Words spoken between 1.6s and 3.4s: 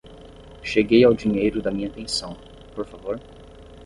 da minha pensão, por favor?